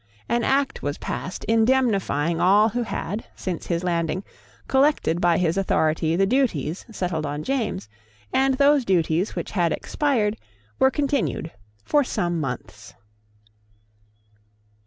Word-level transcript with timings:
An 0.27 0.43
Act 0.43 0.81
was 0.81 0.97
passed 0.97 1.43
indemnifying 1.43 2.39
all 2.41 2.69
who 2.69 2.81
had, 2.81 3.25
since 3.35 3.67
his 3.67 3.83
landing, 3.83 4.23
collected 4.67 5.21
by 5.21 5.37
his 5.37 5.57
authority 5.57 6.15
the 6.15 6.25
duties 6.25 6.87
settled 6.89 7.23
on 7.23 7.43
James; 7.43 7.87
and 8.33 8.55
those 8.55 8.83
duties 8.83 9.35
which 9.35 9.51
had 9.51 9.71
expired 9.71 10.37
were 10.79 10.89
continued 10.89 11.51
for 11.83 12.03
some 12.03 12.39
months. 12.39 12.95